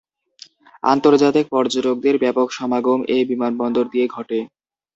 [0.83, 4.39] আন্তর্জাতিক পর্যটকদের ব্যাপক সমাগম এ বিমানবন্দর দিয়ে ঘটে।